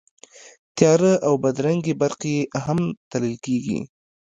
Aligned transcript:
تیاره 0.75 1.13
او 1.27 1.33
بدرنګې 1.43 1.93
برخې 2.01 2.31
یې 2.37 2.43
هم 2.65 2.79
تلل 3.11 3.35
کېږي. 3.45 3.79